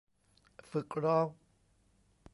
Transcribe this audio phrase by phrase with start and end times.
[0.71, 1.27] ฝึกร้อง